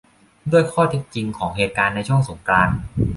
[0.51, 2.77] ด้วยข้อเท็จจริงของเหตุการณ์ในช่วงสงกรานต์